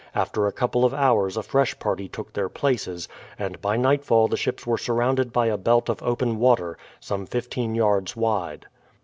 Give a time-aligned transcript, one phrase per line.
[0.15, 3.07] After a couple of hours a fresh party took their places,
[3.37, 7.75] and by nightfall the ships were surrounded by a belt of open water, some fifteen
[7.75, 8.65] yards wide.